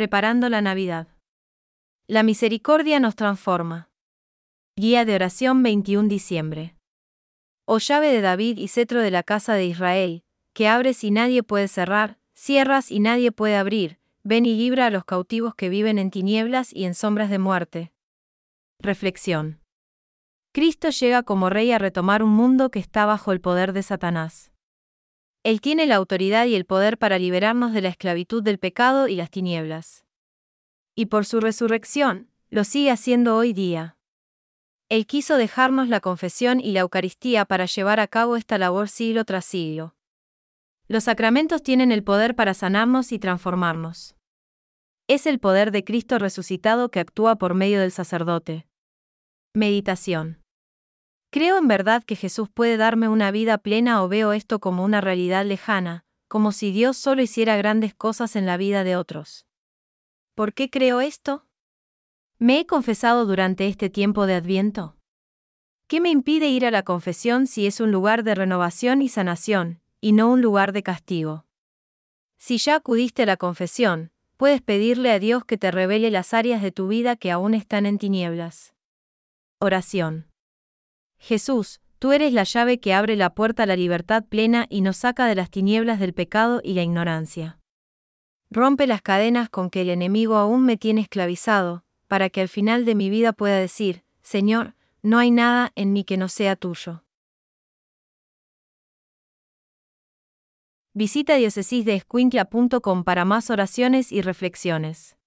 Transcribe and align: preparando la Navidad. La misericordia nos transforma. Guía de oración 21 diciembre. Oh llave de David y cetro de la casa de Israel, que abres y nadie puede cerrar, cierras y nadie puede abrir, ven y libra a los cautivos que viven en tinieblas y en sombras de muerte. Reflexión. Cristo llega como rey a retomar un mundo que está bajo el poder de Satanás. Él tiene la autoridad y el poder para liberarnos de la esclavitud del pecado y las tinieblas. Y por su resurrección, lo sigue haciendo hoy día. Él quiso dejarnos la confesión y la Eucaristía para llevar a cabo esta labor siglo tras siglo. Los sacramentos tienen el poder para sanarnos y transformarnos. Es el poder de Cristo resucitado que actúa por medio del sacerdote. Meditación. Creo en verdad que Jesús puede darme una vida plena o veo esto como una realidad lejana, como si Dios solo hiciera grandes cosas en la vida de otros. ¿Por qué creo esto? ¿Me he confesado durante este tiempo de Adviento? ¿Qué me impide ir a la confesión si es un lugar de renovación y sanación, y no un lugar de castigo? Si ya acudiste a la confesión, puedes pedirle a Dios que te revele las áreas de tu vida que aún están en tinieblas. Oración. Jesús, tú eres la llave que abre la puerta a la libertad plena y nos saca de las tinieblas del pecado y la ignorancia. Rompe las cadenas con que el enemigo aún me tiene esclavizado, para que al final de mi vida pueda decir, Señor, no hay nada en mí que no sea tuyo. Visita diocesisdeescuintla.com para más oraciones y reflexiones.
preparando 0.00 0.48
la 0.48 0.62
Navidad. 0.62 1.08
La 2.06 2.22
misericordia 2.22 3.00
nos 3.00 3.16
transforma. 3.16 3.90
Guía 4.74 5.04
de 5.04 5.14
oración 5.14 5.62
21 5.62 6.08
diciembre. 6.08 6.74
Oh 7.66 7.76
llave 7.76 8.10
de 8.10 8.22
David 8.22 8.56
y 8.56 8.68
cetro 8.68 9.02
de 9.02 9.10
la 9.10 9.22
casa 9.22 9.52
de 9.52 9.66
Israel, 9.66 10.24
que 10.54 10.68
abres 10.68 11.04
y 11.04 11.10
nadie 11.10 11.42
puede 11.42 11.68
cerrar, 11.68 12.18
cierras 12.32 12.90
y 12.90 12.98
nadie 12.98 13.30
puede 13.30 13.56
abrir, 13.56 13.98
ven 14.22 14.46
y 14.46 14.56
libra 14.56 14.86
a 14.86 14.90
los 14.90 15.04
cautivos 15.04 15.54
que 15.54 15.68
viven 15.68 15.98
en 15.98 16.10
tinieblas 16.10 16.72
y 16.72 16.84
en 16.84 16.94
sombras 16.94 17.28
de 17.28 17.38
muerte. 17.38 17.92
Reflexión. 18.78 19.60
Cristo 20.52 20.88
llega 20.88 21.24
como 21.24 21.50
rey 21.50 21.72
a 21.72 21.78
retomar 21.78 22.22
un 22.22 22.30
mundo 22.30 22.70
que 22.70 22.78
está 22.78 23.04
bajo 23.04 23.32
el 23.32 23.42
poder 23.42 23.74
de 23.74 23.82
Satanás. 23.82 24.50
Él 25.42 25.60
tiene 25.60 25.86
la 25.86 25.96
autoridad 25.96 26.46
y 26.46 26.54
el 26.54 26.66
poder 26.66 26.98
para 26.98 27.18
liberarnos 27.18 27.72
de 27.72 27.80
la 27.80 27.88
esclavitud 27.88 28.42
del 28.42 28.58
pecado 28.58 29.08
y 29.08 29.16
las 29.16 29.30
tinieblas. 29.30 30.04
Y 30.94 31.06
por 31.06 31.24
su 31.24 31.40
resurrección, 31.40 32.30
lo 32.50 32.64
sigue 32.64 32.90
haciendo 32.90 33.36
hoy 33.36 33.52
día. 33.52 33.96
Él 34.90 35.06
quiso 35.06 35.36
dejarnos 35.36 35.88
la 35.88 36.00
confesión 36.00 36.60
y 36.60 36.72
la 36.72 36.80
Eucaristía 36.80 37.44
para 37.44 37.64
llevar 37.66 38.00
a 38.00 38.08
cabo 38.08 38.36
esta 38.36 38.58
labor 38.58 38.88
siglo 38.88 39.24
tras 39.24 39.44
siglo. 39.44 39.94
Los 40.88 41.04
sacramentos 41.04 41.62
tienen 41.62 41.92
el 41.92 42.02
poder 42.02 42.34
para 42.34 42.52
sanarnos 42.52 43.12
y 43.12 43.20
transformarnos. 43.20 44.16
Es 45.06 45.26
el 45.26 45.38
poder 45.38 45.70
de 45.70 45.84
Cristo 45.84 46.18
resucitado 46.18 46.90
que 46.90 47.00
actúa 47.00 47.36
por 47.36 47.54
medio 47.54 47.80
del 47.80 47.92
sacerdote. 47.92 48.66
Meditación. 49.54 50.39
Creo 51.30 51.58
en 51.58 51.68
verdad 51.68 52.02
que 52.02 52.16
Jesús 52.16 52.48
puede 52.48 52.76
darme 52.76 53.08
una 53.08 53.30
vida 53.30 53.58
plena 53.58 54.02
o 54.02 54.08
veo 54.08 54.32
esto 54.32 54.58
como 54.58 54.84
una 54.84 55.00
realidad 55.00 55.46
lejana, 55.46 56.04
como 56.26 56.50
si 56.50 56.72
Dios 56.72 56.96
solo 56.96 57.22
hiciera 57.22 57.56
grandes 57.56 57.94
cosas 57.94 58.34
en 58.34 58.46
la 58.46 58.56
vida 58.56 58.82
de 58.82 58.96
otros. 58.96 59.46
¿Por 60.34 60.54
qué 60.54 60.70
creo 60.70 61.00
esto? 61.00 61.46
¿Me 62.38 62.58
he 62.58 62.66
confesado 62.66 63.26
durante 63.26 63.68
este 63.68 63.90
tiempo 63.90 64.26
de 64.26 64.34
Adviento? 64.34 64.96
¿Qué 65.86 66.00
me 66.00 66.10
impide 66.10 66.48
ir 66.48 66.66
a 66.66 66.70
la 66.70 66.82
confesión 66.82 67.46
si 67.46 67.66
es 67.66 67.80
un 67.80 67.92
lugar 67.92 68.24
de 68.24 68.34
renovación 68.34 69.02
y 69.02 69.08
sanación, 69.08 69.80
y 70.00 70.12
no 70.12 70.30
un 70.30 70.40
lugar 70.40 70.72
de 70.72 70.82
castigo? 70.82 71.46
Si 72.38 72.58
ya 72.58 72.76
acudiste 72.76 73.24
a 73.24 73.26
la 73.26 73.36
confesión, 73.36 74.10
puedes 74.36 74.62
pedirle 74.62 75.10
a 75.10 75.18
Dios 75.18 75.44
que 75.44 75.58
te 75.58 75.70
revele 75.70 76.10
las 76.10 76.32
áreas 76.32 76.62
de 76.62 76.72
tu 76.72 76.88
vida 76.88 77.14
que 77.14 77.30
aún 77.30 77.54
están 77.54 77.86
en 77.86 77.98
tinieblas. 77.98 78.74
Oración. 79.58 80.29
Jesús, 81.20 81.80
tú 81.98 82.12
eres 82.12 82.32
la 82.32 82.44
llave 82.44 82.80
que 82.80 82.94
abre 82.94 83.14
la 83.14 83.34
puerta 83.34 83.62
a 83.62 83.66
la 83.66 83.76
libertad 83.76 84.24
plena 84.24 84.66
y 84.70 84.80
nos 84.80 84.96
saca 84.96 85.26
de 85.26 85.34
las 85.34 85.50
tinieblas 85.50 86.00
del 86.00 86.14
pecado 86.14 86.60
y 86.64 86.72
la 86.72 86.82
ignorancia. 86.82 87.58
Rompe 88.50 88.86
las 88.86 89.02
cadenas 89.02 89.48
con 89.50 89.70
que 89.70 89.82
el 89.82 89.90
enemigo 89.90 90.36
aún 90.36 90.64
me 90.64 90.76
tiene 90.76 91.02
esclavizado, 91.02 91.84
para 92.08 92.30
que 92.30 92.40
al 92.40 92.48
final 92.48 92.84
de 92.84 92.96
mi 92.96 93.10
vida 93.10 93.32
pueda 93.32 93.58
decir, 93.58 94.02
Señor, 94.22 94.74
no 95.02 95.18
hay 95.18 95.30
nada 95.30 95.70
en 95.76 95.92
mí 95.92 96.04
que 96.04 96.16
no 96.16 96.28
sea 96.28 96.56
tuyo. 96.56 97.04
Visita 100.92 101.36
diocesisdeescuintla.com 101.36 103.04
para 103.04 103.24
más 103.24 103.50
oraciones 103.50 104.10
y 104.10 104.22
reflexiones. 104.22 105.19